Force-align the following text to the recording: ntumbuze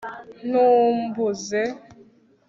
ntumbuze 0.47 1.61